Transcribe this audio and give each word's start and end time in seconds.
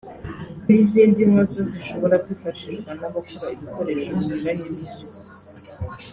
n’izindi 0.67 1.21
nka 1.31 1.43
zo 1.51 1.61
zishobora 1.71 2.21
kwifashishwa 2.23 2.91
n’abakora 2.99 3.45
ibikoresho 3.55 4.09
binyuranye 4.17 4.65
by’isuku 4.73 5.17